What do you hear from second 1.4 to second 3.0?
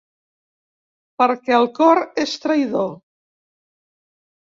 el cor és traïdor.